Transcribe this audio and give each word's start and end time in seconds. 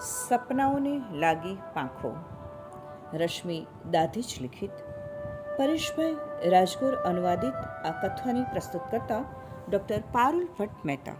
સપનાઓને 0.00 1.02
લાગી 1.12 1.56
પાંખો. 1.74 2.14
રશ્મિ 3.14 3.66
દાધીચ 3.90 4.42
લિખિત. 4.42 4.70
પરેશભાઈ 5.58 6.16
રાજગોર 6.50 6.94
અનુવાદિત 6.94 7.52
આ 7.84 7.90
કથાની 8.02 8.42
પ્રસ્તુત 8.42 8.80
કરતા 8.90 9.24
ડૉક્ટર 9.70 10.00
પારુલ 10.12 10.46
ભટ્ટ 10.58 10.86
મહેતા. 10.86 11.12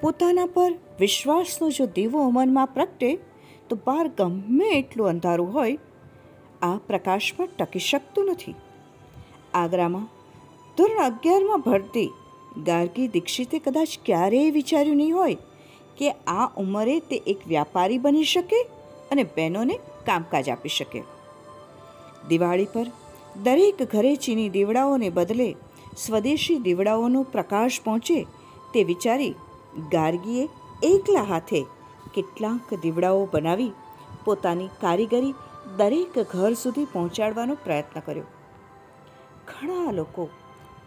પોતાના 0.00 0.46
પર 0.46 0.72
વિશ્વાસનો 1.00 1.70
જો 1.70 1.86
દીવો 1.86 2.30
મનમાં 2.30 2.66
પ્રગટે, 2.66 3.18
તો 3.68 3.78
બહાર 3.86 4.08
ગમે 4.08 4.78
એટલું 4.78 5.08
અંધારું 5.08 5.54
હોય, 5.54 5.78
આ 6.62 6.76
પ્રકાશમાં 6.86 7.48
ટકી 7.58 7.78
શકતું 7.78 8.26
નથી. 8.26 8.54
આગ્રામાં 9.54 10.08
ધોરણ 10.76 11.04
અગિયારમાં 11.04 11.60
ભરતી 11.60 12.10
ગાર્ગી 12.62 13.08
દીક્ષિતે 13.08 13.58
કદાચ 13.58 13.88
ક્યારેય 14.04 14.50
વિચાર્યું 14.50 14.96
નહીં 14.96 15.14
હોય 15.14 15.36
કે 15.98 16.10
આ 16.10 16.46
ઉંમરે 16.56 17.00
તે 17.00 17.22
એક 17.26 17.46
વ્યાપારી 17.46 17.98
બની 17.98 18.24
શકે 18.24 18.62
અને 19.12 19.22
બહેનોને 19.22 19.76
કામકાજ 20.06 20.48
આપી 20.48 20.68
શકે. 20.68 21.02
દિવાળી 22.28 22.72
પર 22.74 22.86
દરેક 23.42 23.82
ઘરે 23.92 24.16
ચીની 24.16 24.48
દીવડાઓને 24.48 25.08
બદલે 25.10 25.56
સ્વદેશી 25.96 26.58
દીવડાઓનો 26.58 27.22
પ્રકાશ 27.22 27.80
પહોંચે 27.84 28.26
તે 28.74 28.84
વિચારી 28.84 29.34
ગાર્ગીએ 29.92 30.48
એકલા 30.82 31.22
હાથે 31.22 31.64
કેટલાક 32.14 32.74
દીવડાઓ 32.74 33.28
બનાવી 33.34 33.72
પોતાની 34.24 34.68
કારીગરી 34.80 35.34
દરેક 35.76 36.18
ઘર 36.18 36.52
સુધી 36.52 36.84
પહોંચાડવાનો 36.84 37.54
પ્રયત્ન 37.64 38.00
કર્યો. 38.00 38.22
ઘણા 39.48 39.92
લોકો 39.92 40.28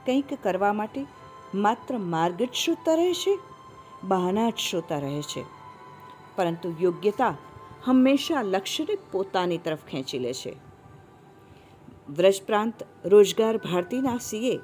કંઈક 0.05 0.33
કરવા 0.43 0.73
માટે 0.73 1.05
માત્ર 1.55 1.97
માર્ગ 1.97 2.41
જ 2.41 2.53
શોધતા 2.53 2.95
રહે 2.95 3.13
છે 3.13 3.39
બહાના 4.03 4.49
જ 4.49 4.55
શોતા 4.55 4.99
રહે 4.99 5.21
છે. 5.21 5.43
પરંતુ 6.35 6.73
યોગ્યતા 6.79 7.35
હંમેશા 7.85 8.41
લક્ષ્યને 8.41 8.97
પોતાની 9.11 9.57
તરફ 9.57 9.85
ખેંચી 9.85 10.19
લે 10.19 10.33
છે. 10.33 10.55
વ્રજપ્રાંત 12.09 12.73
રોજગાર 13.05 13.57
ભારતીના 13.57 14.17
સીએ 14.17 14.59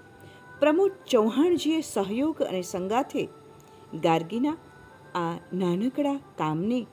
પ્રમોદ 0.59 0.91
ચૌહાણજીએ 1.11 1.81
સહયોગ 1.81 2.41
અને 2.41 2.61
સંગાથે 2.61 3.27
ગાર્ગીના 3.93 4.57
આ 5.15 5.33
નાનકડા 5.53 6.19
કામને 6.37 6.85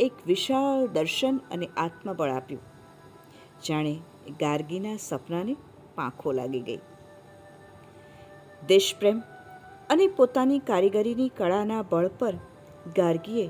એક 0.00 0.12
વિશાળ 0.26 0.86
દર્શન 0.86 1.40
અને 1.50 1.68
આત્મબળ 1.76 2.30
આપ્યું. 2.30 2.60
જાણે 3.66 3.98
ગાર્ગીના 4.40 4.96
સપનાને 4.96 5.56
પાંખો 5.94 6.32
લાગી 6.32 6.60
ગઈ. 6.60 6.78
દેશપ્રેમ 8.66 9.22
અને 9.90 10.06
પોતાની 10.08 10.60
કારીગરીની 10.60 11.28
કળાના 11.28 11.82
બળ 11.82 12.08
પર 12.18 12.34
ગાર્ગીએ 12.96 13.46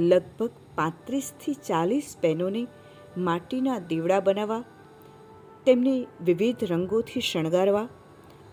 લગભગ 0.00 0.52
પાંત્રીસથી 0.76 1.54
ચાલીસ 1.68 2.08
બહેનોને 2.22 2.62
માટીના 3.18 3.78
દીવડા 3.90 4.20
બનાવવા, 4.20 4.62
તેમને 5.66 5.94
વિવિધ 6.24 6.64
રંગોથી 6.64 7.20
શણગારવા 7.20 7.88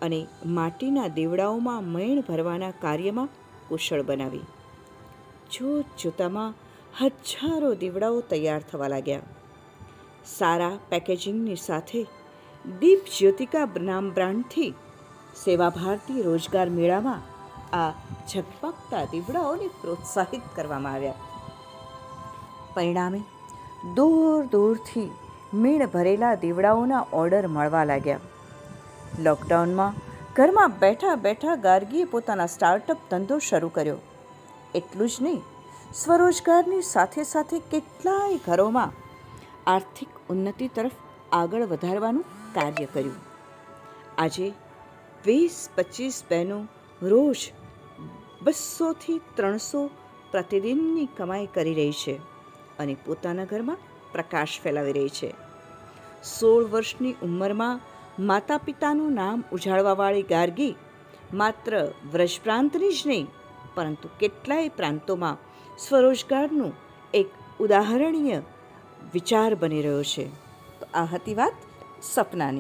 અને 0.02 0.20
માટીના 0.58 1.10
દીવડાઓમાં 1.18 1.90
મૈણ 1.94 2.22
ભરવાના 2.22 2.74
કાર્યમાં 2.82 3.34
કુશળ 3.70 4.04
બનાવી. 4.04 4.46
જોત 5.54 5.88
જોતામાં 6.04 6.56
હજારો 7.00 7.72
દીવડાઓ 7.76 8.22
તૈયાર 8.32 8.64
થવા 8.72 8.88
લાગ્યા. 8.88 9.30
સારા 10.28 10.76
પેકેજિંગની 10.90 11.60
સાથે 11.68 12.02
દીપ 12.80 13.14
જ્યોતિકા 13.18 13.68
નામ 13.82 14.10
બ્રાન્ડથી 14.12 14.72
સેવા 15.44 15.74
ભારતી 15.78 16.26
રોજગાર 16.28 16.68
મેળામાં 16.70 17.22
આ 17.74 17.92
ઝકપકતા 18.32 19.04
દીવડાઓને 19.12 19.68
પ્રોત્સાહિત 19.82 20.46
કરવામાં 20.56 20.94
આવ્યા. 20.94 21.20
પરિણામે 22.76 23.22
દૂર 23.98 24.40
દૂરથી 24.52 25.10
મીણ 25.64 25.86
ભરેલા 25.88 26.34
દીવડાઓના 26.36 27.04
ઓર્ડર 27.14 27.46
મળવા 27.48 27.86
લાગ્યા. 27.86 28.22
લોકડાઉનમાં 29.20 30.00
ઘરમાં 30.38 30.78
બેઠા 30.80 31.16
બેઠા 31.26 31.56
ગાર્ગીએ 31.66 32.06
પોતાના 32.06 32.46
સ્ટાર્ટઅપ 32.46 33.00
ધંધો 33.12 33.40
શરૂ 33.40 33.70
કર્યો. 33.70 34.00
એટલું 34.76 35.10
જ 35.10 35.16
નહીં, 35.22 35.42
સ્વરોજગારની 35.94 36.82
સાથે 36.94 37.24
સાથે 37.24 37.58
કેટલાય 37.72 38.40
ઘરોમાં 38.48 38.96
આર્થિક 39.68 40.12
ઉન્નતિ 40.30 40.68
તરફ 40.68 40.98
આગળ 41.32 41.66
વધારવાનું 41.66 42.26
કાર્ય 42.56 42.88
કર્યું. 42.94 43.20
આજે 44.18 44.48
વીસ 45.26 45.58
પચીસ 45.76 46.18
બહેનો 46.30 46.60
રોજ 47.02 47.42
બસોથી 48.46 49.22
ત્રણસો 49.36 49.82
પ્રતિદિનની 50.32 51.14
કમાઈ 51.18 51.54
કરી 51.56 51.76
રહી 51.80 51.96
છે 52.02 52.16
અને 52.80 52.94
પોતાના 53.06 53.46
ઘરમાં 53.46 53.84
પ્રકાશ 54.14 54.56
ફેલાવી 54.64 54.96
રહી 54.98 55.14
છે. 55.20 55.30
સોળ 56.24 56.66
વર્ષની 56.74 57.20
ઉંમરમાં 57.22 57.82
માતા 58.30 58.58
પિતાનું 58.58 59.14
નામ 59.14 59.40
ઉજાળવાવાળી 59.52 60.30
ગાર્ગી 60.34 60.74
માત્ર 61.42 61.74
વ્રજ 62.14 62.36
પ્રાંતની 62.44 62.94
જ 62.98 63.02
નહીં, 63.08 63.28
પરંતુ 63.76 64.08
કેટલાય 64.20 64.76
પ્રાંતોમાં 64.78 65.42
સ્વરોજગારનું 65.78 66.74
એક 67.14 67.30
ઉદાહરણીય 67.60 68.40
વિચાર 69.14 69.52
બની 69.56 69.82
રહ્યો 69.82 70.04
છે. 70.04 70.26
તો 70.80 70.86
આ 70.94 71.08
હતી 71.14 71.40
વાત 71.42 71.58
સપનાની. 72.02 72.52